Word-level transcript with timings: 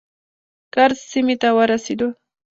کرز 0.73 0.97
سیمې 1.11 1.35
ته 1.41 1.49
ورسېدو. 1.57 2.07